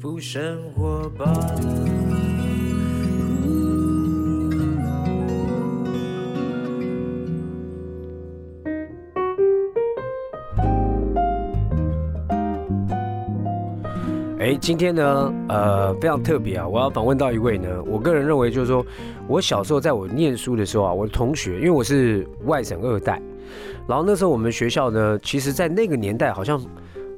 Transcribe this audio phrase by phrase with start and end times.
[0.00, 1.30] 福生活吧。
[14.38, 16.66] 哎，今天呢，呃，非常特别啊！
[16.66, 18.82] 我要访问到一位呢，我个人认为就是说，
[19.28, 23.20] 我小时候在我念书的时候啊，我的同学，因为我是外省二代，
[23.86, 26.58] 然后那时候我们学校呢，其实在那个年代好像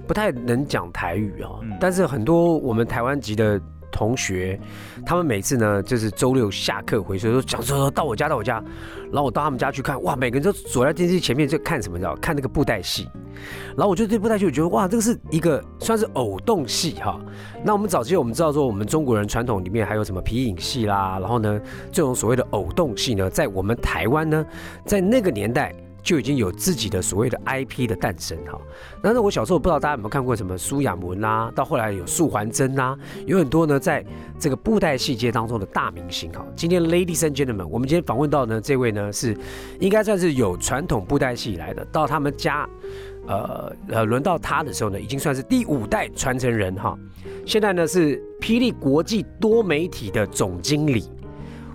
[0.07, 3.61] 不太能讲台语啊，但是很多我们台湾籍的。
[3.95, 4.59] 同学，
[5.05, 8.55] 他们每次呢，就是周六下课回去都讲说到我家到我家，
[9.13, 12.17] 然后我到他们家去看，哇，每个人都坐在电视机前面就看什么，你知道？
[12.17, 13.07] 看那个布袋戏。
[13.77, 17.21] 然后我就对布袋戏，我觉得哇，这个是一个算是偶动戏哈。
[17.63, 21.61] 那我们早期我们知道说，我们中国人传统里面还有什么皮影戏啦，然后呢，
[21.93, 24.43] 这种所谓的偶动戏呢，在我们台湾呢，
[24.87, 25.71] 在那个年代。
[26.03, 28.61] 就已经有自己的所谓的 IP 的诞生哈。
[29.03, 34.05] 那那我小时候不知道大家有没有看过什么苏亚文啦，到后来有素还真啦，有很多呢在
[34.39, 36.45] 这个布袋戏界当中的大明星哈。
[36.57, 39.37] 今天 Ladies and Gentlemen，我们今天访问到呢这位呢是
[39.81, 42.69] 应该算是有传统布袋戏来的，到他们家，
[43.27, 46.99] 呃呃轮到他的时候呢，已经算是第五代传承人哈。
[47.47, 51.05] 现在呢是霹雳国际多媒体的总经理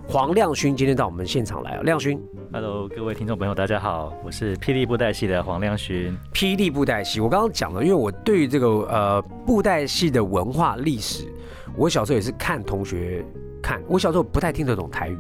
[0.08, 2.22] 黄亮勋，今天到我们现场来啊，亮勋。
[2.50, 6.18] Hello，各位听众朋友，大家好，我是霹雳布袋戏的黄亮勋。
[6.34, 11.26] 霹雳布袋戏，我刚刚讲了，因为我对于这个呃布袋戏的文化历史，
[11.76, 13.24] 我小时候也是看同学
[13.62, 15.18] 看，我小时候不太听得懂台语，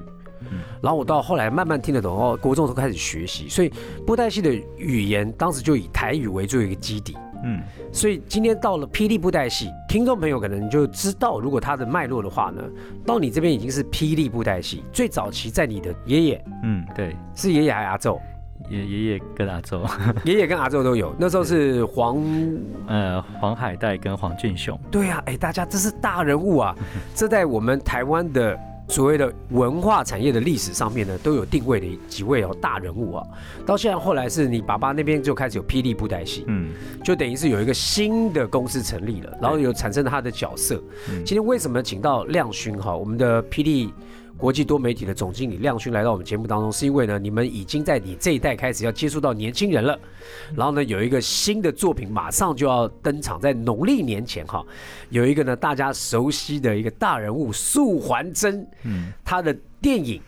[0.81, 3.71] 然后我到后来慢慢听得懂，哦，国中都开始学习，所以
[4.05, 7.17] 布袋戏的语言当时就以台语为作为一个基底。
[7.47, 7.61] 嗯，
[7.93, 12.61] 所以今天到了霹雳布袋戏，听众朋友可能就知道，如果它的脉络的话呢，
[13.05, 18.19] 到你这边已经是霹雳布袋戏最早期，在你的爷爷，嗯，对，是爷爷还是阿昼？
[18.69, 19.85] 爷爷爷跟阿宙，
[20.25, 21.15] 爷爷跟阿宙都有。
[21.17, 22.21] 那时候是黄，
[22.87, 24.77] 呃，黄海带跟黄俊雄。
[24.91, 26.75] 对啊，哎，大家这是大人物啊，
[27.15, 28.59] 这在我们台湾的。
[28.87, 33.23] 所谓的文化产业的历史上面呢，都有定位的几位哦大人物啊。
[33.65, 36.71] 到现在后来是你爸爸那边就开始有霹雳布袋戏，嗯，
[37.03, 40.81] 就等于是有一个新的公司成立了，然后有产生了他的角色。
[41.17, 43.93] 今天为什么请到亮勋哈，我们的霹雳？
[44.37, 49.99] 国际多媒体的总经理亮勋来到我们节目当中，是因为呢，你们已经在你这一代开始要接触到年轻人了，
[50.55, 54.63] 然后呢，有一个新的作品马上就要登场，在农历年前哈，
[55.09, 60.21] 有一个呢大家熟悉的一个大人物素还真，嗯，他的电影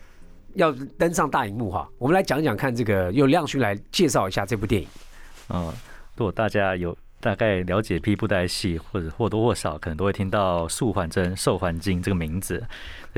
[0.56, 4.88] 要登上大荧幕哈，我们来讲讲看，这个用亮勋来介绍一下这部电影。
[5.50, 5.72] 嗯，
[6.16, 12.66] 如果大家有大概了解披布袋戏，或者或多或少可能都会听到素环真、寿环金这个名字。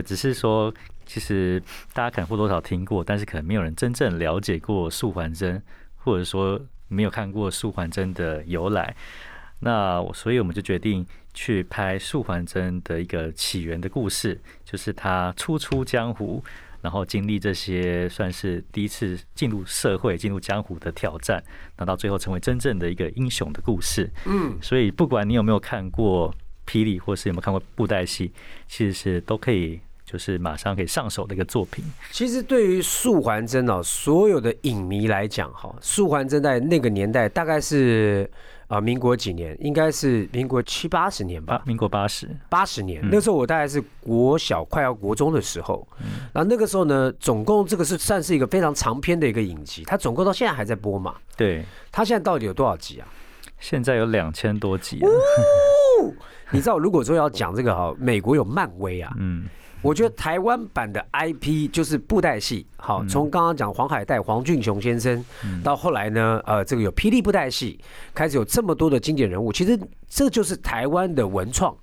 [0.06, 0.74] 只是说，
[1.06, 1.62] 其实
[1.94, 5.62] 大家可能或多或少听过，但是可能没有人真正了解过素环真，
[5.98, 8.96] 或者说没有看过素环真的由来。
[9.60, 16.44] 那所以我们就决定去拍素环真的一个起源的故事，就是他初出江湖，
[16.82, 21.44] 然后经历这些算是第一次进入社会、进入江湖的挑战，
[21.78, 24.10] 那到最后成为真正的一个英雄的故事。
[24.26, 26.34] 嗯，所以不管你有没有看过。
[26.64, 28.32] 霹雳，或是有没有看过布袋戏，
[28.66, 31.84] 其实是都可以，就是马上可以上手的一个作品。
[32.12, 38.30] 其实对于素还真哦，所有的影迷来讲，哈，素还真在那个年代大概是
[38.72, 39.54] 啊，民国几年？
[39.60, 41.62] 应该是民国七八十年吧。
[41.66, 45.86] 民国八十八十年，那时候我大概是国小快要国中的时候。
[46.32, 51.16] 然后那个时候呢，总共这个是算是一个非常长篇的一个影集，它总共到现在还在播嘛？
[51.36, 51.66] 对。
[51.92, 53.08] 它现在到底有多少集啊？
[53.60, 55.02] 现在有两千多集。
[56.52, 59.48] 你知道，如果说要讲这个哈，美国有漫威啊，嗯，
[59.82, 65.26] 我觉得台湾版的 IP 就是布袋戏，好，从刚刚讲黄海岱、黄俊雄先生，
[65.64, 67.80] 到后来呢，呃，这个有霹雳布袋戏，
[68.14, 71.76] 开始有这么多的经典人物，其实这就是台湾的文创，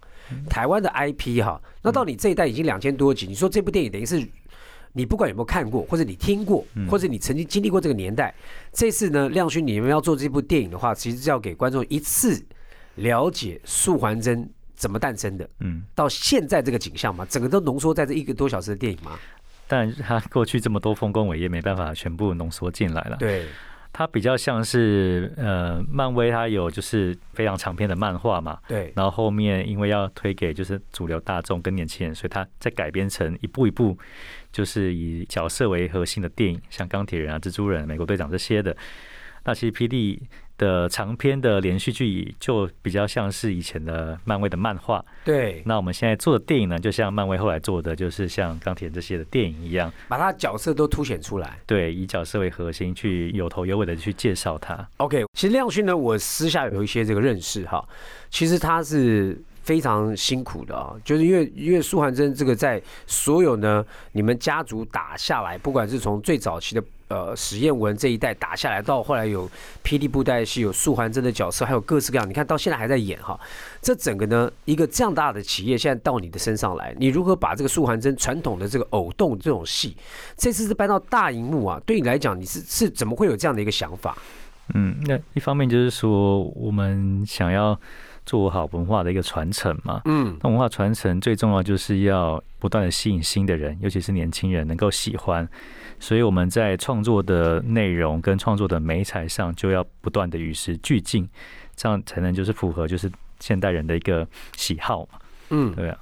[0.49, 1.61] 台湾的 IP 哈。
[1.83, 4.25] 那到你这一代已经两千多集，你说这部电影等于是
[4.93, 8.33] 你不管有没有看过，或者你听过，或者你曾经经历过这个年代，
[8.73, 12.41] 这次呢，亮勋你们要做这部电影的话，其实是要给观众一次
[12.95, 14.49] 了解素还真。
[14.79, 15.49] 怎么诞生的？
[15.59, 19.19] 嗯，到现在这个景象嘛，整个都浓缩在这一个多小时的电影嘛。
[19.67, 23.17] 但他过去这么多丰功伟业，没办法全部浓缩进来了。
[23.19, 23.45] 对，
[23.93, 28.59] 它比较像是呃，漫威它有就是非常长篇的漫画嘛。
[28.69, 28.93] 对。
[28.97, 33.99] 然后后面因为要推给就是主流大众跟年轻人，所以它再改编成一步一步，
[34.53, 38.75] 就是以角色为核心的电影，像钢铁人啊、蜘蛛人、美国队长这些的。
[39.45, 40.23] 那其实 P.D.
[40.59, 45.03] 的长篇的连续剧就比较像是以前的漫威的漫画。
[45.25, 45.63] 对。
[45.65, 51.59] 那我们现在做的电影呢，就像漫威后来做的，就是像钢铁这些的电影一样，把他角色都凸显出来。
[51.67, 54.87] 对，以角色为核心，去有头有尾的去介绍他。
[54.99, 57.83] OK，其实亮勋呢，我私下有一些这个认识哈，
[58.29, 59.41] 其实他是。
[59.69, 66.83] 非常辛苦的啊，就是因为因为苏涵真这个在所有呢你们家族打下来，不管是从最早期的。
[67.09, 69.51] 呃，史艳文这一代打下来，到后来有
[69.83, 72.29] 霹雳布袋戏，有素还真的角色，还有各式各样。
[72.29, 73.39] 你看到现在还在演哈，
[73.81, 79.97] 这整个呢，一个这样大的企业，现在到你的身上来，你如何把这个素还真传统的这个偶动这种戏，
[80.37, 81.81] 这次是搬到大荧幕啊？
[81.87, 84.15] 对你来讲，你是是怎么会有这样的一个想法？
[84.75, 87.81] 嗯，那一方面就是说，我们想要
[88.27, 90.03] 做好文化的一个传承嘛。
[90.05, 95.49] 嗯，那文化传承最重要就是要不断的吸引新的人，尤其是年轻人能够喜欢。
[96.00, 101.29] 所以我们在创作的内容跟创作的美彩上，就要不断的与时俱进，
[101.77, 103.11] 这样才能就是符合就是
[103.41, 105.19] 现代人的一个喜好嘛。
[105.50, 105.99] 嗯，对啊，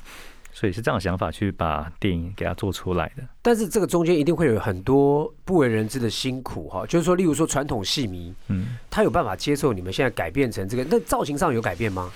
[0.53, 3.23] 所以是这样想法去把电影给它做出来的。
[3.43, 12.11] 但是这个中间一定会有很多不为人知的辛苦哈，就是说，例如说传统戏迷，嗯，他有办法接受你们现在改变成这个，那造型上有改变吗？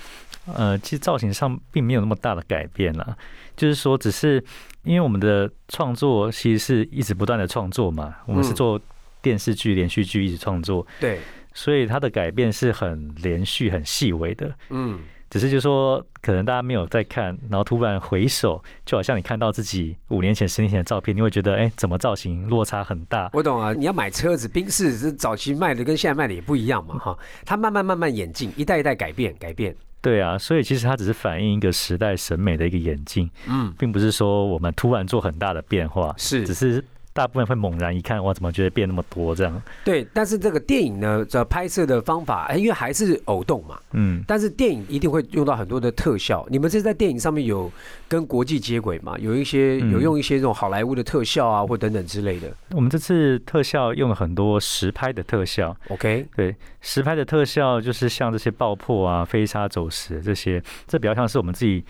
[0.55, 3.15] 呃，其实造型上并没有那么大的改变啦，
[3.61, 4.43] 就是说只是。
[4.83, 8.81] 因为我们的创作其实是一直不断的创作嘛，我们是做
[9.21, 11.19] 电视剧、连续剧一直创作，对，
[11.53, 14.99] 所以它的改变是很连续、很细微的，嗯，
[15.29, 23.29] 只是就说可能大家没有在看，然后突然回首，就好像你看到自己五年前、十年前的照片，你会觉得，哎，怎么造型落差很大？
[23.33, 27.15] 我懂啊，你要买车子，宾士是早期卖的跟现在卖的也不一样嘛，哈，
[27.45, 29.75] 它慢慢慢慢演进，一代一代改变，改变。
[30.01, 36.83] 对啊，所以其实它只是反映一个时代审美的一个演进，嗯，并不是说我们突然做很大的变化，是，只是。
[37.13, 39.61] 大部分会猛然一看，哇，怎么觉得变那么多这样？
[39.83, 46.45] 对，但是这个电影呢，这拍摄的方法，哎，因为还是偶动嘛，嗯，但是电影一定会用到很多的特效。
[46.49, 47.69] 你们这在电影上面有
[48.07, 49.17] 跟国际接轨嘛？
[49.19, 52.49] 有一些有用一些这种好莱坞的特效啊，或等等之类的。
[52.71, 61.83] 我们这次特效用了很多实拍的特效，OK，对，实拍的特效就是像这些爆破啊、飞沙走石这些，这比较像是我们自己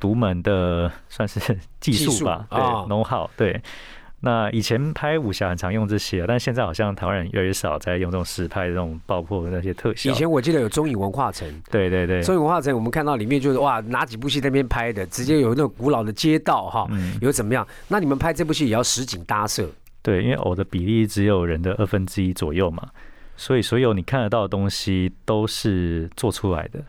[0.00, 3.60] 独门的算是技术吧，对，know how，对。
[4.20, 10.10] 那以前拍武侠很常用这些，但现在好像台湾人越来越少在用这种实拍这种爆破的那些特效。
[10.10, 16.88] 以前我记得有中影文化城，对对对，中影文化城我们看到里面就是哇，哪几部戏那边拍的，直接有那种古老的街道哈，
[17.20, 17.64] 有怎么样？
[17.86, 19.70] 那你们拍这部戏也要实景搭设？
[20.02, 22.88] 对，因为偶的比例只有人的二分之一左右嘛，
[23.36, 26.82] 所以所有你看得到的东西都是做出来的。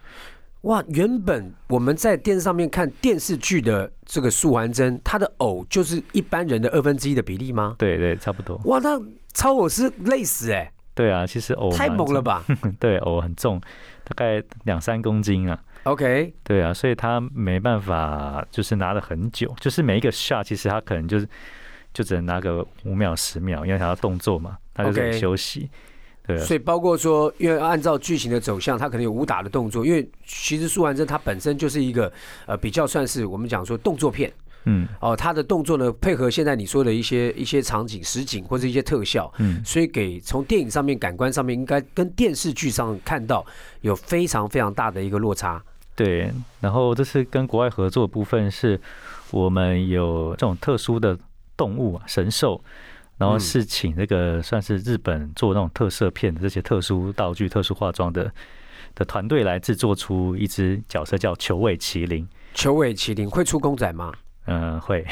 [0.61, 7.75] 哇，原本我们在电视上面看电视剧的这个素还真，他的偶就是一般人的二分之一的比例吗？
[7.77, 8.59] 对对，差不多。
[8.65, 8.99] 哇，那
[9.33, 10.71] 超偶是累死哎。
[10.93, 12.43] 对啊，其实偶太猛了吧？
[12.77, 13.57] 对，偶很重，
[14.03, 15.57] 大概两三公斤啊。
[15.83, 16.33] OK。
[16.43, 21.25] 对啊，所以他没办法，就是拿了很久，就是每一个 shot 其实他可能就是
[21.93, 25.69] 就只能拿个五秒十秒，因为他要动作嘛，他就在休息。
[26.37, 29.85] 所以包括说，因为按照剧情的走向，它可能有武打的动作。
[29.85, 32.11] 因为其实苏完真它本身就是一个
[32.45, 34.31] 呃比较算是我们讲说动作片，
[34.65, 43.45] 嗯，哦，它的动作呢配合现在你说的一些一些场景实景或者一些特效，嗯，所以给从电影上面感官上面应该跟电视剧上看到
[43.81, 45.61] 有非常非常大的一个落差。
[45.95, 46.31] 对，
[46.61, 48.79] 然后这次跟国外合作部分是
[49.31, 51.17] 我们有这种特殊的
[51.57, 52.61] 动物啊神兽。
[53.19, 58.31] 然后是请那个算是日本做那种特色片的这些特殊道具、特殊化妆的
[58.95, 62.25] 的团队来制作出一只角色叫球尾麒麟。
[62.53, 64.13] 球尾麒麟会出公仔吗？
[64.49, 65.05] 嗯，会。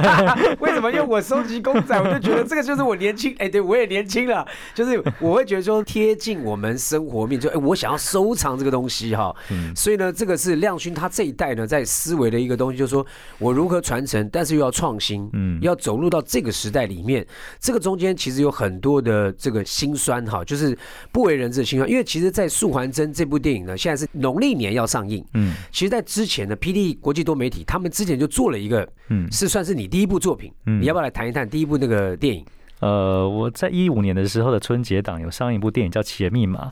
[0.60, 0.90] 为什么？
[0.92, 3.34] 因为我收集公仔，我就觉得这个就是我年轻。
[3.38, 9.34] 哎，对我也年轻了，就是我会觉得说贴近我们生活面，就哎，我想要收藏这个东西哈。
[9.50, 9.74] 嗯。
[9.74, 13.04] 所以呢，这个是亮勋他这一代呢，在思维的一个东西，就是说
[13.38, 17.26] 我如何传承，但是又要创新，嗯，要走入到这个时代里面。
[17.58, 20.76] 这个中间其实有很多的这个辛酸哈，就是
[21.10, 21.90] 不为人知的辛酸。
[21.90, 25.24] 因为其实，在《素还真》这部电影呢，现在是农历年要上映。
[25.32, 25.54] 嗯。
[25.72, 28.73] 其实，在之前呢，，PD 国际多媒体他们之前就做了一个。
[29.08, 32.44] 嗯，是算是你第一部作品，嗯，你要不要来谈一谈第一部那个电影？
[32.80, 36.66] 呃，我在一五年的时候的春节档有上一部电影叫《奇人密码》，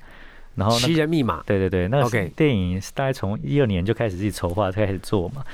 [0.56, 5.44] 然后《奇人密码》对对对，那 OK 电影是大概从一二年就开始自己筹划，开始做嘛。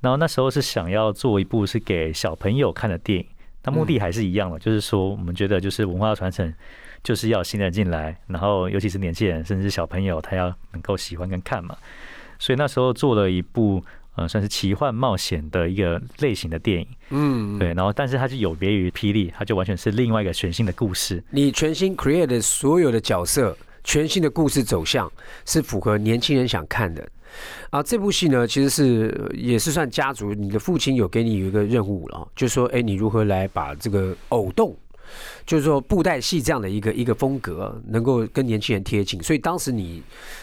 [0.00, 3.26] 然后那时候是想要做一部是给小朋友看的电影，
[3.64, 6.52] 那目的还是一样的，就是说我们觉得就是文化传承
[7.04, 11.76] 就是要新人进来，然后尤其是年轻人甚至是小朋友，他要能够喜欢跟看嘛。
[12.40, 13.84] 所以那时候做了一部。
[14.14, 21.22] 呃，算是奇幻冒险的一个类型的电影，嗯，对，然后但是它就有别于霹雳，它就完全是另外一个全新的故事。
[21.30, 25.10] 你全新 create 的所有的角色，全新的故事走向
[25.46, 27.08] 是符合年轻人想看的。
[27.70, 34.76] 啊，这部戏呢，其实是也是算家族，你的父亲有给你有一个任务了，就是说，哎，你如何来把这个偶动
[35.46, 40.02] 就是说布袋戏这样的一个一个风格，能够跟年轻人贴近，所以当时你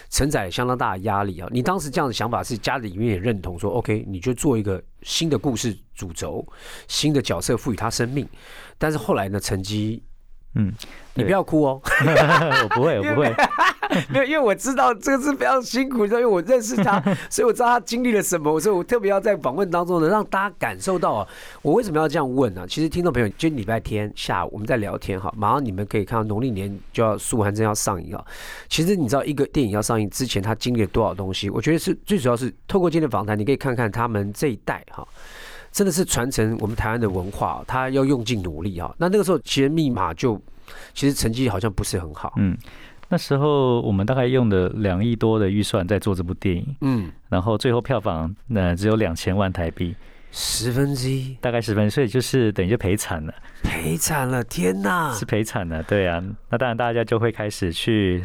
[0.10, 1.48] 承载相当大的压力啊。
[1.52, 6.46] 你当时这样的想法是家里面也认同说，OK，你就做一个新的故事主轴，
[6.88, 8.28] 新的角色赋予他生命。
[8.78, 10.02] 但是后来呢，成绩，
[10.56, 10.74] 嗯，
[11.14, 11.82] 你不要哭哦，
[12.64, 13.34] 我不会，我不会。
[14.10, 21.28] 没有，因为我知道这个是非常辛苦的，因为我认识他， 所以我知道他经历了什么，所以我特别要在访问当中呢，让大家感受到啊，
[21.64, 22.68] 我为什么要这样问呢？
[22.68, 28.24] 其实听众朋友，今天礼拜天下午我们在聊天哈，马上你们可以看到农历年就要苏寒真要上映啊。
[28.68, 31.50] 其实你知道一个电影要上映之前，他经历了多少东西？
[31.50, 35.08] 我觉得是最主要是透过今天的访谈，你可以看看他们这一代哈，
[35.72, 38.94] 真的是传承我们台湾的文化，他要用尽努力哈。
[38.98, 40.42] 那那个时候其实密码就
[40.94, 42.58] 其实成绩好像不是很好，嗯。
[43.12, 49.96] 那时候我们大概用的两亿多的预算在做这部电影，嗯，然后最后票房那只有两千万台币，
[50.32, 53.34] 十分之一，大概十分，所以就是等于就赔惨了，
[53.64, 58.24] 赔惨了，天哪，是赔惨了，对啊，那当然大家就会开始去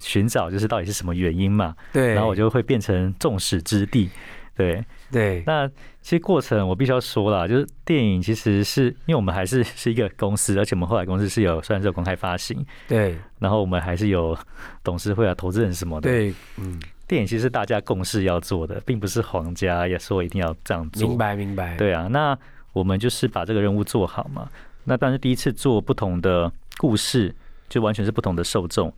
[0.00, 4.10] 寻找，就是到底是什么原因嘛，对，然后我就会变成众矢之的，
[4.56, 4.84] 对。
[5.12, 5.68] 对，那
[6.00, 14.36] 其实过程我必须要说了，就是电影其实是因为我们还是是一个公司，而且我们后来公司是有虽然是有公开发行，对，然后我们还是有
[14.82, 22.36] 董事会啊、投资人什么的，对，嗯，电影其实是大家共识要做的，并不是皇家也说一定要这样做，明白明白，对啊，那
[22.72, 24.48] 我们就是把这个任务做好嘛。
[24.82, 27.32] 那但是第一次做不同的故事，
[27.68, 28.92] 就完全是不同的受众，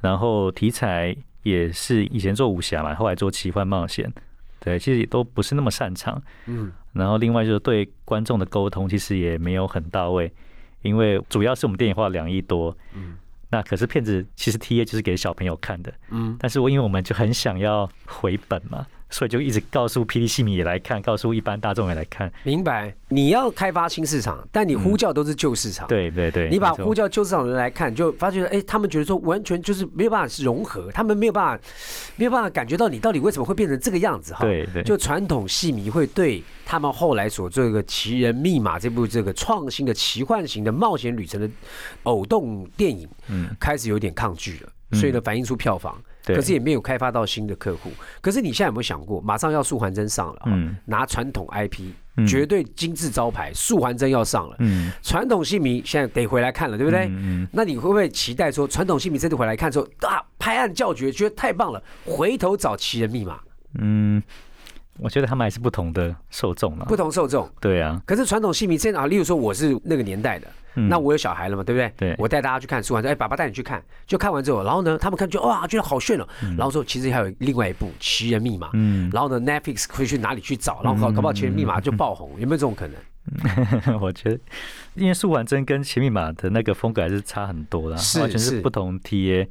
[0.00, 4.12] 然后题材也是以前做武侠嘛，后来做奇幻冒险。
[4.64, 10.32] 对，其实也都不是那么擅长，嗯，然后另外就是对观众的沟通，其实也没有很到位，
[10.82, 13.14] 因为主要是我们电影花了两亿多，嗯，
[13.50, 18.86] 那可是片子其实 T A 就是给小朋友看的，嗯，但是我因为我们就很想要回本嘛。
[19.12, 22.32] 所以就一直告诉霹雳戏迷也来看，告诉一般大众也来看。
[22.42, 22.92] 明白？
[23.08, 25.86] 你要开发新市场，但你呼叫都是旧市场。
[25.86, 26.48] 对对对。
[26.48, 31.64] 你把呼叫旧市场的人来看，就发觉哎，他们觉得说完全就是没有办法融合，他们没有办法
[32.16, 34.40] 没有办法感觉到你到底为什么会变成这个样子哈。
[34.40, 34.82] 对对。
[34.82, 41.46] 就传统戏迷会对他们后来所做个《奇人密码》这部这个创新的奇幻型的冒险旅程的
[42.04, 44.72] 偶动电影，嗯，开始有点抗拒了。
[44.98, 46.02] 所以呢，反映出票房。
[46.24, 47.90] 可是也没有开发到新的客户。
[48.20, 51.92] 可是你现在有没有想过，马上要素还真上了，嗯，拿传统 IP，
[52.26, 57.06] 绝对精致招牌，素还真要上了，嗯，传统戏迷现在得回来看了，对不对？
[57.10, 63.40] 嗯，那你会不会期待说，传统戏迷真的回来看之后，啊，拍案叫绝，觉得太棒了，回头找奇人密码？
[63.78, 64.22] 嗯。
[64.98, 68.00] 我觉得他们还是不同的受众了，不同受众，对啊。
[68.04, 71.92] 可是传统戏迷现在啊，例如说我是那个年代的，那我有小孩了嘛，对不对？
[71.96, 72.14] 对。
[72.18, 76.26] 我带大家去看，说完之后，哎，爸爸带你去看，就看完之后，然后呢，他们看就哇，觉得好炫哦。
[76.56, 79.10] 然后说其实还有另外一部《奇人密码》，嗯。
[79.12, 80.80] 然后呢，Netflix 会去哪里去找？
[80.82, 82.96] 然后搞搞不好《奇人密码》就爆红，有没有这种可能？
[84.00, 84.38] 我觉得，
[84.94, 89.46] 因为《素还真》跟《奇密码》的那个风格还是差很多的，完全是不同 TA。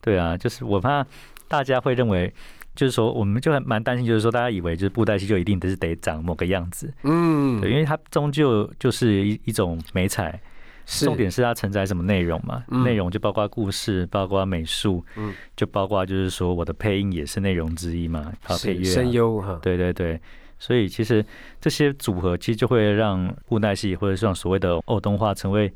[0.00, 1.04] 对啊，就是我怕
[1.48, 2.32] 大家会认为。
[2.76, 10.38] 就是说，我们就很蛮担心，就是说，大家以为就是布袋戏就一定得是得长某个样子，嗯，对，因为它终究就是一一种美彩，
[10.86, 20.20] 重点是它承载什么内容嘛，内容就包括故事，包括美术，嗯，就包括就是说我的配音也是内容之一嘛，好配乐、声优哈，对对对，
[20.58, 21.24] 所以其实
[21.60, 25.72] 这些组合其实就会让布袋戏或者像所谓的偶动画成为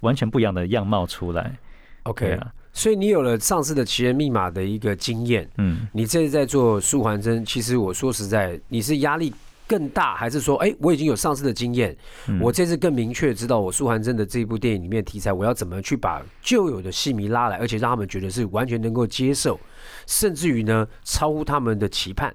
[0.00, 1.58] 完全不一样的样貌出来
[2.04, 2.32] ，OK。
[2.34, 2.52] 啊。
[2.72, 9.32] 所以你有了上次的奇人密码的一个经验，嗯，你这次在做舒缓针，其实我说实在，你是压力
[9.66, 11.96] 更大，还是说，哎，我已经有上市的经验，
[12.40, 19.58] 我这次更明确知道我舒缓针的这一部电影里面题材，我要怎么去把旧有的戏迷拉来，而且让他们觉得是完全能够接受，
[20.06, 22.34] 甚至于呢，超乎他们的期盼。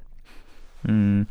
[0.83, 1.25] 嗯，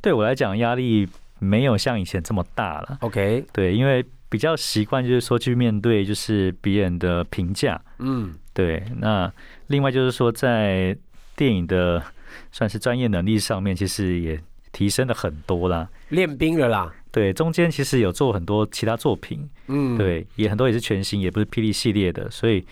[0.00, 2.98] 对我来讲压力没有像以前这么大了。
[3.00, 8.34] OK，对，因为比较习惯就是说去面对就是别人的评价，嗯。
[8.54, 9.32] 对，那
[9.68, 10.94] 另外就是说，在
[11.34, 12.02] 电影的
[12.50, 14.38] 算是专业能力上面，其实也
[14.72, 16.92] 提升了很多啦，练兵了啦。
[17.10, 22.64] 对，中间其实有做很多其他作品，嗯，对，也很多也是全新，也不是霹雳系列的，所以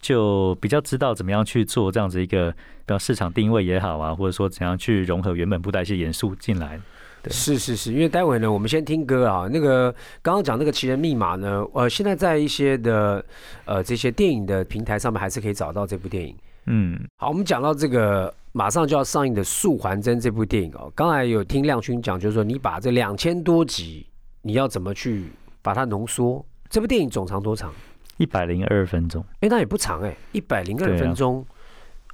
[0.00, 6.80] 就比较知道怎么样去做这样子一个，比较市场定位也好啊，或者说怎样去融合原本布袋一些元素进来。
[7.28, 9.48] 是是是，因为待会呢，我们先听歌啊。
[9.52, 13.24] 那个刚刚讲那个奇人密码呢，呃，现在在一些的
[13.64, 16.36] 呃这些电影的平台上面还是可以找到这部电影。
[16.66, 20.90] 嗯，好，我们讲到这个马上就要上映的《素还真》这部电影哦。
[20.94, 24.06] 刚才有听亮君讲，就是说你把这两千多集，
[24.40, 25.26] 你要怎么去
[25.60, 26.42] 把它浓缩？
[26.70, 27.70] 这部电影总长多长？
[28.16, 29.22] 一百零二分钟。
[29.40, 31.44] 哎，那也不长哎，一百零二分钟。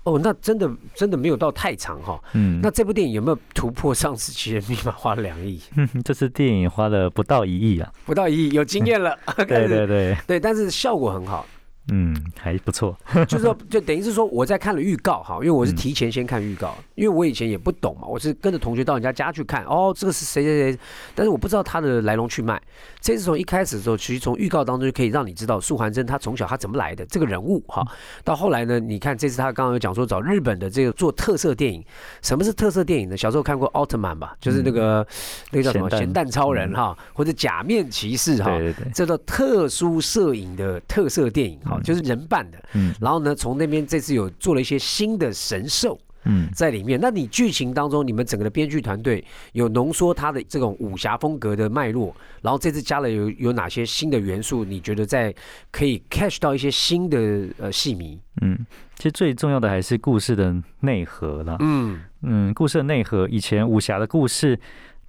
[0.03, 2.21] 哦，那真的真的没有到太长哈。
[2.33, 5.63] 嗯，那这部电影有没有突破上次《奇人密码》花了两亿？
[6.05, 7.89] 这次电影花了不到一亿啊。
[8.05, 9.17] 不到一亿，有经验了。
[9.47, 11.47] 对对对，对，但是效果很好。
[11.89, 12.97] 嗯，还不错。
[13.27, 20.79] 就是说，就等于是说，我在看了预告哈，因为我是提前先看预告，因为我以前也不懂嘛，我是跟着同学到人家家去看，哦，这个是谁谁谁，
[21.15, 22.61] 但是我不知道他的来龙去脉。
[23.01, 27.85] 这次从一开始的时候，其实从预告当中就可以让你知道素还真他从小他怎么来的这个人物哈。
[28.23, 31.85] 到后来呢，你看这次他刚刚有讲说找日本的这个做特色电影，
[32.23, 33.17] 什么是特色电影呢？
[33.17, 35.05] 小时候看过奥特曼吧，就是那个
[35.51, 42.63] 那个叫什么咸蛋超人哈，或者假面骑士哈，对对对，这叫特殊摄影的特色电影哈，就是人扮的。
[42.75, 45.99] 嗯，然后呢，从那边这次有做了一些新的神兽。
[46.25, 49.25] 嗯，在里面，那你剧情当中，你们整个的编剧团队
[49.55, 54.65] 有浓缩它的这种武侠风格的脉络，然后这次加了有有哪些新的元素？
[54.65, 55.35] 你觉得在
[55.73, 58.21] 可以 catch 到一些新的呃戏迷？
[58.41, 58.57] 嗯，
[58.95, 61.57] 其实最重要的还是故事的内核了。
[61.59, 64.57] 嗯嗯，故事的内核，以前武侠的故事，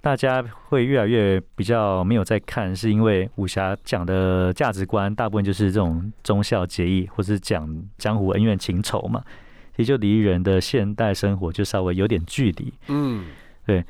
[0.04, 9.24] 大家会越来越比较没有在看，是因为武侠讲的价值观大部分就是这种忠孝节义，或是讲江湖恩怨情仇嘛。
[9.74, 13.24] 其实就离人的现代生活就稍微有点距离，嗯，
[13.64, 13.82] 对。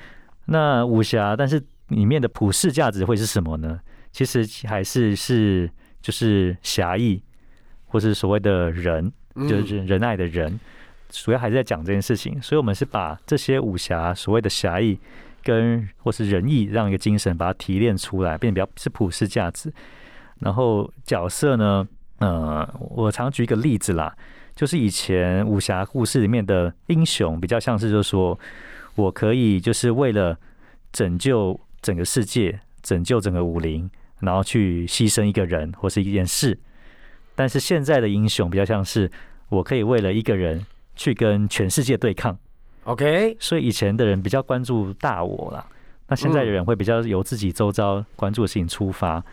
[0.44, 3.80] 那武侠，但是里面的普世价值会是什么呢？
[4.12, 5.68] 其实还是是
[6.00, 7.20] 就是侠义，
[7.86, 9.12] 或是所谓的仁，
[9.48, 10.60] 就是仁爱的仁，
[11.08, 12.40] 主要还是在讲这件事情。
[12.40, 14.96] 所以，我们是把这些武侠所谓的侠义
[15.44, 19.72] 跟或是仁义，让一个精神把它提炼出来，变得比较是普世价值。
[20.40, 21.86] 然后角色呢，
[22.18, 24.16] 呃，我常举一个例子啦。
[24.56, 28.38] 就是以前武侠故事里面的英雄，比较像是就是说，
[28.94, 30.38] 我可以就是为了
[30.92, 36.56] 拯救整个世界、拯救整个武林，然后去牺牲一个人或是一件事。
[37.34, 39.10] 但是现在的英雄比较像是，
[39.48, 42.38] 我可以为了一个人去跟全世界对抗。
[42.84, 45.66] OK，所以以前的人比较关注大我啦，
[46.08, 49.24] 那现在的人会比较由自己周遭关注的事情出发。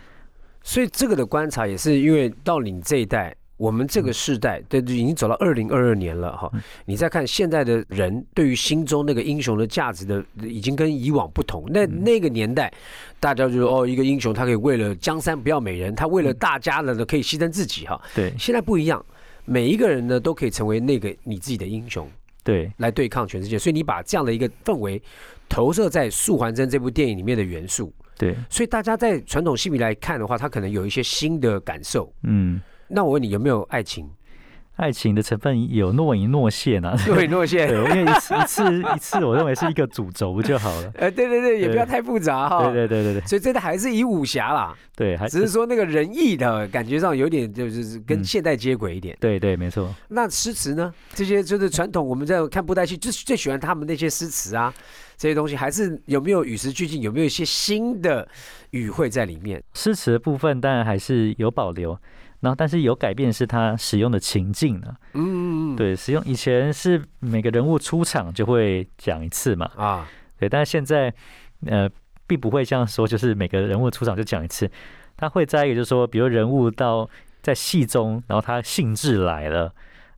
[0.64, 3.36] 所以这个的观察也是因为到你这一代。
[3.58, 6.52] 我们这个世代，对，已经走到二零二二年了哈。
[6.86, 11.64] 你再看现在的人，对于心中那个英雄的价值的，已经跟以往不同。
[11.68, 12.74] 那那个年代，
[13.20, 18.02] 大家就说哦，一个英雄他可以为了江山不要美人，他为了大家的呢可以牺牲自己哈。
[18.16, 19.06] 对，现在不一样，
[19.46, 22.10] 每一个人呢都可以成为那个你自己的英雄，
[22.44, 23.58] 对，来对抗全世界。
[23.58, 25.02] 所以你把这样的一个氛围
[25.48, 32.62] 投射在《素还真》这部电影里面的元素，对，所以大家在传统戏迷来看的话，他可能有一些新的感受，嗯。
[32.94, 34.10] 那我问你有没有爱情？
[34.78, 37.68] 爱情的成分有若隐若现啊，若隐若现。
[37.68, 40.92] 对，因为一次一次一次，我认为是一个主轴就好了。
[40.98, 42.64] 哎，对对对，也不要太复杂哈。
[42.64, 43.28] 对对对对对。
[43.28, 44.76] 所以真的还是以武侠啦。
[44.96, 49.16] 对，还只是说那个仁义的感觉上有点就是跟现代接轨一点。
[49.20, 49.94] 对对，没错。
[50.08, 50.92] 那诗词呢？
[51.14, 54.74] 这些就是传统我们在看布袋戏，就是最喜欢他们那些诗词啊，
[55.18, 57.02] 这些东西还是有没有与时俱进？
[57.02, 58.28] 有没有一些新的
[58.72, 59.62] 语汇在里面？
[59.74, 61.98] 诗词的部分当然还是有保留。
[62.42, 64.96] 然后，但是有改变是他使用的情境呢？
[65.14, 70.08] 嗯，对，使用以前是每个人物出场就会讲一次嘛，啊，
[70.40, 71.14] 对，但是现在
[71.68, 71.88] 呃，
[72.26, 74.70] 并不会像说就是每个人物出场就讲一次，
[75.16, 77.08] 他会在一个就是说，比如人物到
[77.44, 79.72] 在戏中，然后他兴致来了，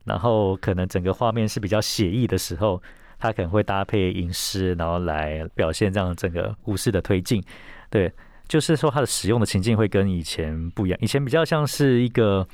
[0.04, 2.82] 然后可能整个画面是比较写意的时候，
[3.18, 7.42] 他可能会搭配吟诗，然后来表现这样整个故事的推进，
[7.90, 8.10] 对。
[8.46, 10.98] 就是说，它的使用的情境会跟以前不一样。
[11.00, 12.46] 以前比较像是一个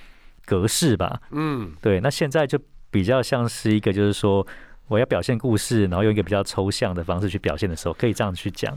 [0.46, 2.00] 格式吧，嗯，对。
[2.00, 2.58] 那现在就
[2.90, 4.46] 比较像是一个，就是说
[4.88, 8.76] 我要表现故事，然后用一个比较抽象的方式去表现的时候，可以这样去讲。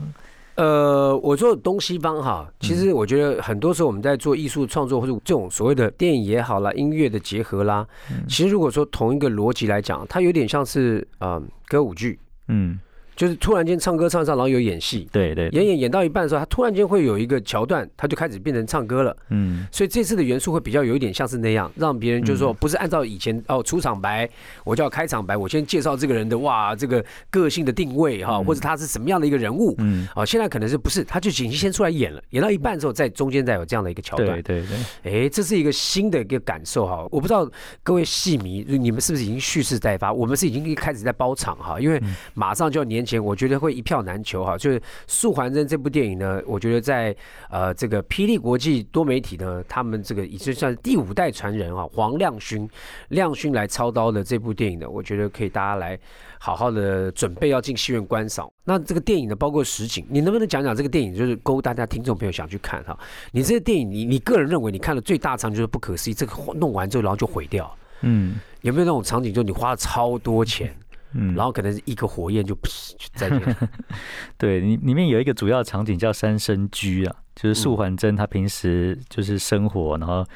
[0.56, 7.86] 呃，我做东西方哈，其实我觉得很多时候我们在做艺术创作或者这种所谓的电影也好啦，音乐的结合啦，
[8.28, 12.78] 其实如果说同一个逻辑来讲，它有点像是呃歌舞剧，嗯。
[13.16, 19.16] 就是突然间唱歌唱唱，然后有演戏，对对，演演演到一半的时候，他突然间会有一个桥段，他就开始变成唱歌了。
[19.30, 24.28] 嗯，所以这次的元素会比较有一点像是那样，让别人就是说不是按照以前哦出场白，
[24.64, 29.74] 我叫开场白，我先介绍这个人的哇这个个性的定位哈，或者他是什么样的一个人物。
[29.78, 34.42] 嗯，哦，现在可能是不是他就已经先出来演了，演到一半之后，在中间再有这样的一个桥段。
[34.42, 34.66] 对对
[35.02, 37.06] 对，哎，这是一个新的一个感受哈。
[37.10, 37.48] 我不知道
[37.82, 40.12] 各位戏迷，你们是不是已经蓄势待发？
[40.12, 42.02] 我们是已经开始在包场哈，因为
[42.34, 43.84] 马上就要年前，我觉得会一。
[43.84, 47.14] 票难求哈，就是《素还真》这部电影呢，我觉得在
[47.50, 52.66] 呃这个霹雳国际多媒体呢，他们这个已经算第五代传人哈，黄亮勋
[53.10, 56.00] 亮勋来操刀的这部电影呢，我觉得可以大家来
[56.38, 58.50] 好好的准备要进戏院观赏。
[58.64, 62.98] 那这个电影呢，包括实景，你能不能讲讲这个电影，就是勾大家听众朋友想去看哈？
[63.32, 67.70] 你这个电影，你你个人认为你看的最大场就是不可思议，这个弄完之后然后就毁掉。
[68.06, 70.74] 嗯有没有那种场景，就你花了超多钱，
[71.14, 73.56] 嗯，然后可能一个火焰就噗 就再见？
[74.36, 80.26] 对，里里面有一个主要场景叫三生居啊，就是素还真他平时就是生活，然后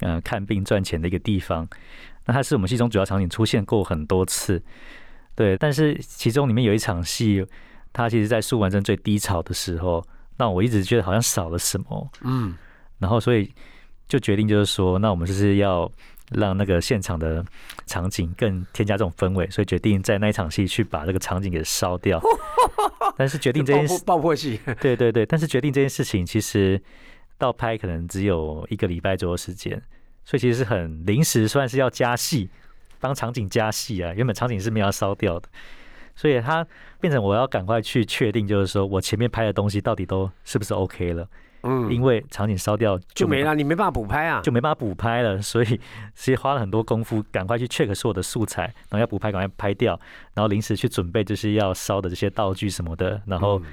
[0.00, 1.66] 呃看病赚钱的一个地方。
[2.26, 4.62] 那它是我们戏中主要场景，出现过很多次。
[5.34, 7.46] 对，但是其中里面有一场戏，
[7.92, 10.04] 他其实在素还真最低潮的时候，
[10.38, 12.10] 那我一直觉得好像少了什么。
[12.22, 12.54] 嗯，
[12.98, 13.52] 然后所以
[14.08, 15.90] 就决定就是说，那我们就是要
[16.32, 17.44] 让那个现场的
[17.86, 22.20] 场景更添加这种氛围，所以决定在那一场戏去把这个场景给烧掉。
[23.16, 26.80] 但是决定这件事，爆破戏， 对对对，但是决定这件事情其实
[27.38, 29.80] 到拍可能只有一个礼拜左右时间，
[30.24, 32.50] 所以其实是很临时，算是要加戏，
[33.00, 34.12] 帮场景加戏啊。
[34.14, 35.48] 原本场景是没有要烧掉的，
[36.14, 36.66] 所以它
[37.00, 41.26] 变成我要赶快去确定，就是说我前面拍的东西到底都是不是 OK 了。
[41.66, 45.66] 嗯，因为场景烧掉就没了，你没办法补拍啊，就没办法补拍了， 所以
[46.14, 49.98] 其实花了很多功夫，赶快去 check 所有的素材，然后要补拍，赶快拍掉，
[50.34, 53.66] 然后临时去准备就是要烧的这些道具什么的，然后嗯。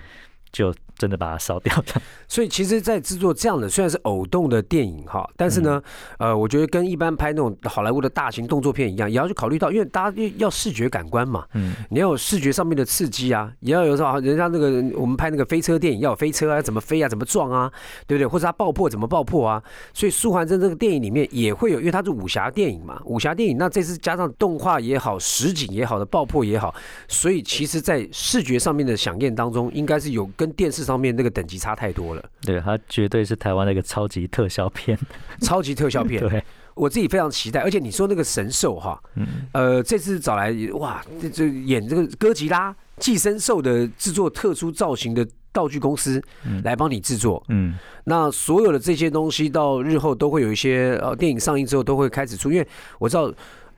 [0.53, 2.01] 就真的把它烧掉的。
[2.27, 5.81] 所以其实，在制作这样的虽然是偶动的电影哈，但是呢，
[6.17, 17.71] 呃，我觉得跟一般拍那种好莱坞的大型动作片一样，也要去考虑到，因为大家要视觉感官嘛，嗯你要有视觉上面的刺激啊，也要有时候人家那个我们拍那个飞车电影要有飞车啊，怎么飞啊，怎么撞啊，
[18.07, 18.27] 对不对？
[18.27, 19.61] 或者它爆破怎么爆破啊？
[19.93, 26.73] 所以苏还真这个电影里面也会有，因为它是武侠电影嘛，武侠电影那这次加上动画也好，实景也好的爆破也好，
[27.07, 34.97] 所以其实在视觉上面的响应当中，应该是有跟电视上面那个等级差太多了，对，它绝对是台湾的一个超级特效片。
[35.41, 36.19] 超级特效片。
[36.27, 36.43] 对，
[36.75, 47.43] 我自己非常期待，而且你说那个神兽哈，嗯呃，这次找来哇，这这演这个哥吉拉寄生兽的制作特殊造型的道具公司嗯来帮你制作。
[47.49, 52.67] 嗯那所有的这些东西到日后都会有一些呃电影上映之后都会开始出，因为
[52.99, 53.33] 我知道。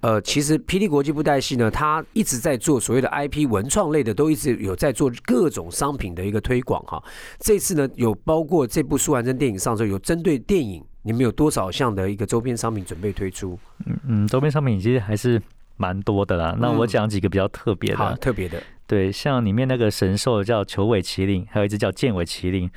[0.06, 7.04] 呃，其实霹雳国际布袋戏呢，它一直在做所谓的 IP 文创类的，都一直有在做各种商品的一个推广哈。
[7.40, 13.58] 这次呢，有包括这部苏完真电影上之后，有针对电影，你们有多少项的一个周边商品准备推出？
[13.88, 15.42] 嗯嗯，周边商品其实还是
[15.76, 16.56] 蛮多的啦。
[16.60, 22.70] 那我嗯讲几个比较特别好，的，特别的，对，像里面那个神兽叫球尾麒麟，还有一只叫剑尾麒麟。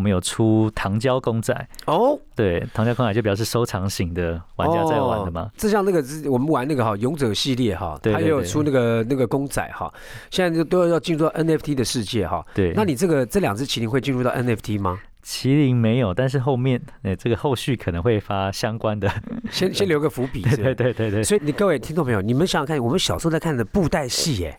[0.00, 5.50] 我们有出糖胶公仔，哦，对，糖胶公仔就表示收藏型的玩家在玩的嘛哦。
[5.58, 9.92] 这像那个是我们玩那个哈勇者系列哈，它也有出那个那个公仔哈，
[10.30, 12.42] 现在就都要进入到 NFT 的世界哈。
[12.54, 14.98] 对，那你这个这两只麒麟会进入到 NFT 吗？
[15.22, 19.06] 麒麟没有，但是后面呃这个后续可能会发相关的。
[19.52, 24.58] 先先留个伏笔， 对对对对对，所以你各位听众朋友，你们想想看，我们小时候在看的布袋戏，哎，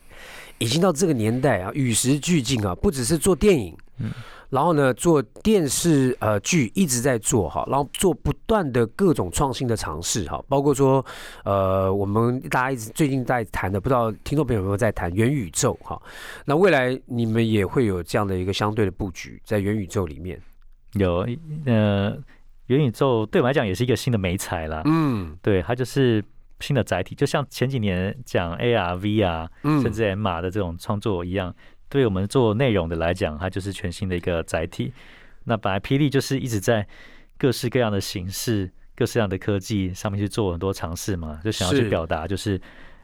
[0.60, 4.12] 已经到这个年代啊，与时俱进啊，不只是做电影，嗯
[4.51, 11.03] 然后呢做电视呃剧一直在做哈，然后做不断的各种创新的尝试哈，包括说
[11.45, 15.99] 呃我们大家一直最近在谈的，不知道听众朋友有没有在谈元宇宙哈？
[16.45, 20.39] 那未来你们也会有这样的一个相对的布局在元宇宙里面，
[20.93, 21.25] 有
[21.65, 22.15] 呃
[22.67, 24.81] 元宇宙对我来讲也是一个新的美材啦。
[24.83, 26.23] 嗯对，它就是
[26.59, 31.55] 新的载体，就像前几年讲 AR、VR 嗯甚至 MR 的这种创作一样，
[31.91, 34.93] 对我们做内容的来讲，它就是全新的一个载体。
[35.43, 36.88] 那本来霹雳就是一直在
[37.38, 42.58] 各式各样的形式、各式各样的科技上面去做很多尝试嘛，就想要去表达就是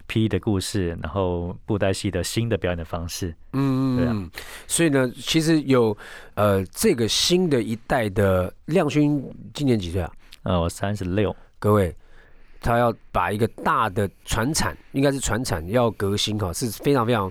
[0.08, 3.36] 霹雳的故事，然后布袋戏的新的表演的方式。
[3.52, 4.32] 嗯，对啊嗯，
[4.68, 5.96] 所以呢，其实有
[6.36, 9.22] 呃这个新的一代的亮勋
[9.54, 10.10] 今年几岁啊？
[10.44, 11.94] 呃，我三十六，各位，
[12.62, 17.30] 他要把一个大的传产，应该是传产要革新哈，是非常非常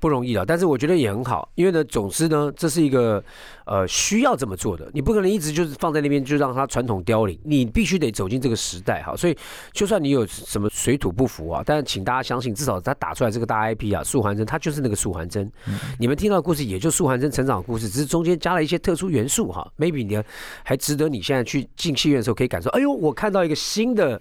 [0.00, 0.44] 不容易的。
[0.44, 3.22] 但是我觉得也很好，因为呢，总之呢，这是一个
[3.66, 9.16] 呃需要这么做的，你不可能一直就是放在那边就让它传统凋零，你必须得走进这个时代哈。
[9.16, 9.36] 所以
[9.72, 15.50] 就算你有什么水土不服啊，但是请大家相信，至少他打出来这个大 IP 啊，素还真，他就是那个素还真。
[15.98, 19.70] 你们听到的故事也就素还真成长的故事，只是中间加了一些特殊元素哈。
[19.78, 20.22] Maybe 你
[20.64, 24.20] 还值得你现在去进戏院的时候可以感受，哎呦，我看到一个新的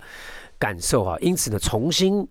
[0.60, 1.18] 感受哈。
[1.20, 2.28] 因此呢，重新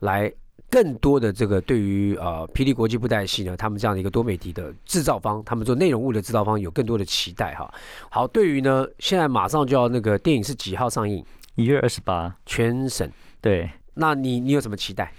[0.00, 0.32] 来
[0.70, 7.72] 更多的这个对于呃霹雳国际布袋戏呢，他们这样的一个多媒体的制造方，他们做内容物的制造方有更多的期待哈。
[8.10, 11.24] 好，对于呢，现在马上就要那个电影是几号上映？
[11.54, 13.10] 一月二十八，全省。
[13.40, 15.12] 对，那你你有什么期待？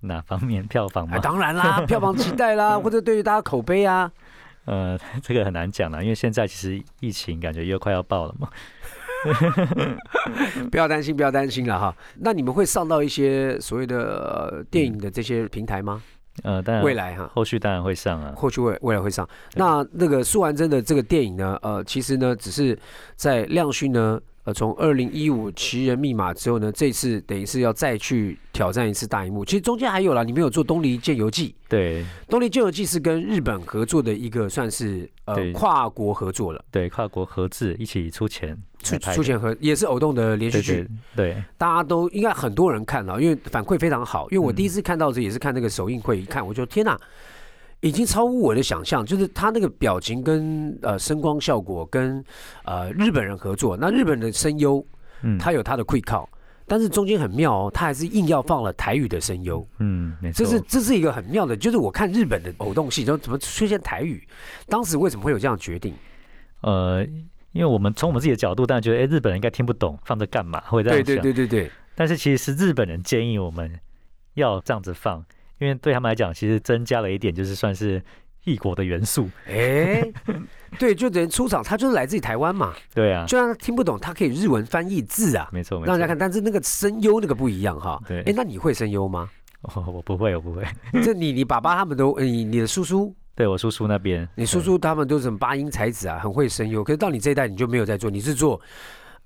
[0.00, 1.18] 哪方面票房啊，吗？
[1.18, 4.10] 当然啦， 票房期待啦， 或者对于大家口碑啊。
[4.64, 8.48] 呃，这个很难讲了，因为现在其实疫情感觉又快要爆了嘛。
[10.70, 11.94] 不要担心，不要担心了哈。
[12.20, 16.02] 那你们会上到一些所谓的、呃、电影的这些平台吗？
[16.44, 18.32] 呃，当然未来哈，后续当然会上啊。
[18.36, 19.28] 后续未未来会上。
[19.54, 22.78] 那那个苏完真的这个电影呢，呃，其实呢，只是
[23.16, 29.44] 在亮讯呢，呃，从二零一五《奇人密码》之后呢，这次等于是要再去挑战一次大荧幕。
[29.44, 44.30] 其实中间还有啦，你们有做《东离剑游记》，对《东离剑游记》是跟日本合作的一个算是呃跨国合作了，对，跨国合资一起出钱出出钱合也是偶动的连续剧对，大家都应该很多人看了，因为反馈非常好。
[44.30, 46.98] 因为我第一次看到这也是看那个首映会，一看我就天哪，
[47.80, 49.04] 已经超乎我的想象。
[49.04, 52.24] 就是他那个表情跟呃声光效果跟
[52.64, 54.84] 呃日本人合作，那日本的声优
[55.22, 56.28] 嗯，他有他的 quick call，，
[56.66, 59.66] 但是中间很妙哦，他还是硬要放了台语的声优。
[59.78, 64.26] 嗯，没错，这是这是一个很妙的，就是我看日本的偶动戏，就怎么出现台语？
[64.68, 65.94] 当时为什么会有这样的决定？
[66.60, 67.04] 呃，
[67.52, 70.60] 因为我们从我们自己的角度，当然觉得，哎，日本人应该听不懂，放这干嘛？
[70.66, 71.22] 会这样对想。
[71.22, 73.78] 对对对对，但是其实是日本人建议我们
[74.34, 75.24] 要这样子放，
[75.58, 78.02] 因为对他们来讲，其实增加了一点，就是算是
[78.44, 79.28] 异国的元素。
[79.46, 80.02] 哎，
[80.78, 82.74] 对，就等于出场，他就是来自于台湾嘛。
[82.94, 85.90] 对啊，就算他听不懂，他可以日文翻译字啊，没错没错。
[85.90, 86.16] 让大家看。
[86.16, 88.00] 但是那个声优那个不一样哈。
[88.06, 89.28] 对哎，那你会声优吗？
[89.62, 90.62] 哦，我不会，我不会。
[91.02, 96.84] 这你你爸爸他们都，呃你你的叔叔，对我叔叔那边，你叔叔他们都是什么八音才子啊，很会声优。
[96.84, 98.60] 可是到你这一代你就没有在做，你是做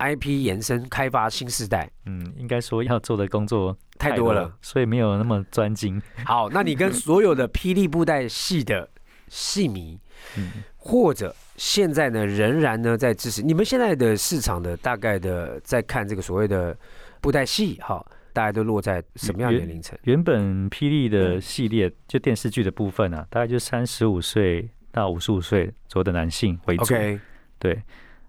[0.02, 6.02] IP 延伸开发新时代，嗯，应该说要做的工作太多了。，所以没有那么专精。
[6.24, 8.88] 好，那你跟 所有的霹雳布袋戏的
[9.28, 9.98] 戏迷，
[10.36, 16.76] 嗯，或者现在呢仍然呢在支持你们现在的市场的大概的在看这个所谓的
[17.20, 19.96] 布袋戏，哈，大家都落在什么样的年龄层？
[20.02, 26.82] 原本霹雳的系列就电视剧的部分啊，大概就三十五岁到五十五岁左右的男性为主。
[26.82, 27.20] OK，
[27.60, 27.80] 对，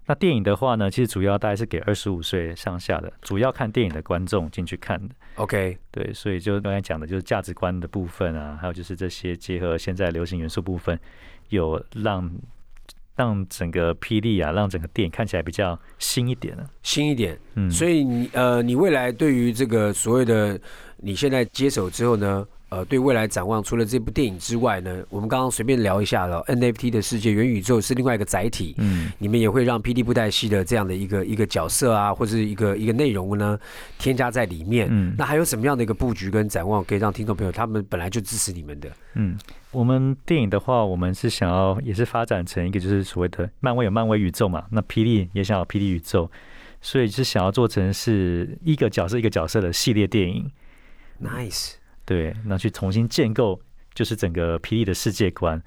[0.06, 5.16] 那电影的话呢，其实主要大概是给二十五岁上下的，主要看电影的观众进去看的。
[5.36, 11.00] OK，对，所以就刚才讲的，就是价值观的部分啊，还有就是这些结合现在流行元素部分，
[11.50, 12.30] 有让
[13.16, 16.70] 让整个霹雳啊，让整个电影看起来比较新一点了。
[16.82, 17.40] 新一点。
[17.56, 20.60] 嗯，所以你呃，你未来对于这个所谓的
[20.98, 28.74] 你现在接手之后呢，呃，对未来展望，除了这部电影之外呢，我们刚刚随便聊一下了，NFT 的世界，元宇宙是另外一个载体。
[28.80, 33.60] 嗯，你们也会让霹雳布袋戏的这样的一个一个角色啊，或者是一个一个内容呢，
[34.00, 34.88] 添加在里面。
[34.90, 38.90] 嗯那还有什么样的一个布局跟展望，可以让听众朋友他们本来就支持你们的？
[39.14, 39.38] 嗯，
[39.70, 46.28] 我们电影的话，我们是想要也是发展成一个就是所谓的漫威有漫威宇宙嘛，那霹雳也想要霹雳宇宙，
[46.82, 50.50] 所以是想要做成是一个角色一个角色的系列电影。
[51.22, 51.74] Nice，
[52.06, 53.60] 对，那去重新建构
[53.94, 55.62] 就是整个霹雳的世界观，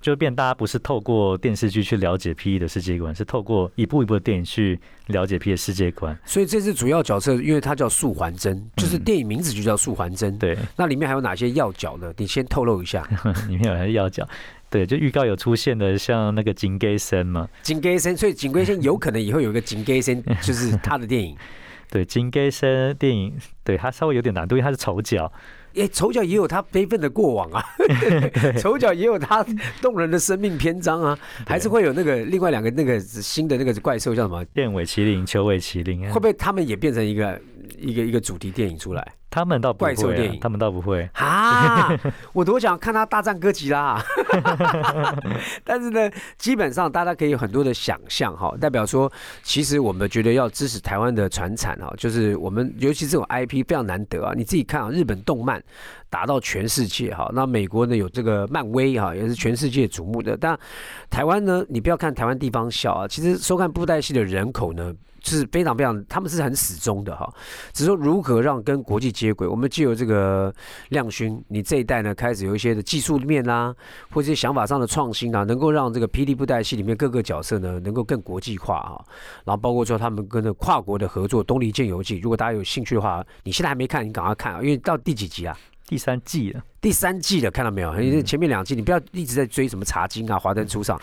[0.00, 6.18] 就变大家不是透过电视剧去了解霹雳的世界观，是透过一部一部的电影去了解霹雳的世界观。
[6.24, 10.38] 所以这次主要角色，因为它叫素还真，就是电影名字就叫素还真。
[10.38, 12.12] 对，那里面还有哪些要角呢？
[12.16, 13.06] 你先透露一下。
[13.48, 14.26] 里面有些要角，
[14.70, 21.36] 对，就预告有出现的，像那个金龟森嘛，金龟森，所以金龟森有可能以后有一个金龟森，就是他的电影。
[21.92, 25.30] 对，金戈森电影，对它稍微有点难度，因为它是丑角，
[25.74, 27.62] 哎，丑角也有他悲愤的过往啊，
[28.58, 29.44] 丑角也有他
[29.82, 34.42] 动人的生命篇章啊， 还是会有那个另外两个那个新的那个怪兽叫什么？
[34.54, 36.12] 燕尾麒麟、秋尾麒麟啊。
[36.14, 37.38] 会不，会他们也变成一个
[37.78, 41.08] 一个一个主题电影出来他们倒不会、怪兽电影，啊他们倒不会。
[41.14, 41.88] 啊？
[42.34, 43.98] 我多想看他大战哥吉拉，
[45.64, 49.10] 但是呢，基本上大家可以有很多的想象哈，代表说，
[49.42, 54.34] 其实我们觉得要支持台湾的传产哈，就是我们尤其这种 IP 非常难得啊。
[54.36, 55.62] 你自己看啊，日本动漫
[56.10, 60.36] 打到全世界哈，那美国呢有这个漫威哈，也是全世界瞩目的。
[60.36, 60.58] 但
[61.08, 64.92] 台湾呢，你不要看台湾地方小啊，其实收看布袋戏的人口呢。
[65.24, 67.32] 是非常非常，他们是很始终的哈。
[67.72, 70.52] 只是说如何让跟国际接轨，我们既有这个
[70.88, 73.72] 亮勋，你这一代呢开始有一些的技术面啦、
[74.10, 78.98] 或者一些想法上的创新啊，能够让这个霹雳布袋戏里面各个角色呢能够更国际化啊。
[79.44, 85.56] 然后包括说他们跟着跨国的合作《东离剑游记》，如果大家有兴趣的话，你现在还没看，你赶快看啊，因为到第几集啊？
[85.86, 87.94] 第三季了，第三季了，看到没有？
[88.00, 91.00] 因为前面两季你不要一直在追什么茶经啊、 华灯初上，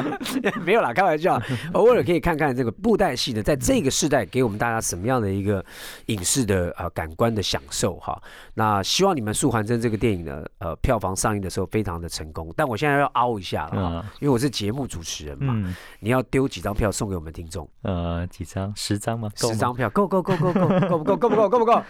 [0.62, 1.40] 没有啦，开玩笑。
[1.72, 5.64] 偶尔可以看看这个布袋戏呢，在这个时代给我们大家什么样的一个
[6.06, 8.20] 影视的呃感官的享受哈。
[8.52, 12.52] 那希望你们《素还真》这个电影呢，呃，票房上映的时候非常的成功。
[12.54, 17.66] 但我现在要凹一下了哈，嗯因为我是节目主持人嘛，嗯，你要丢几张票送给我们听众？
[17.80, 18.70] 呃，几张？
[18.76, 19.30] 十张吗？
[19.36, 21.82] 十张票够够够够够够不够够不够够不够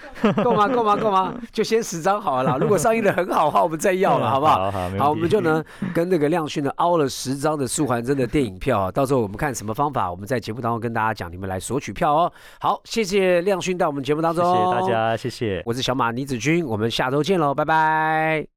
[0.44, 1.34] 够吗够吗够吗？
[1.50, 2.56] 就先十张好了啦。
[2.58, 4.70] 如果上映的很好的话，我们再要了，好不好？
[4.70, 12.32] 好好，好，我们就能 跟那个亮勋呢凹了十张的素还真的电影票啊，到时候我们看什么方法，我们在节目当中跟大家讲，你们来索取票哦。
[12.60, 15.62] 好，谢谢亮勋到我们节目当中谢，谢大，家，谢谢。
[15.64, 18.53] 我是小马倪子君，我们下周见喽，拜拜。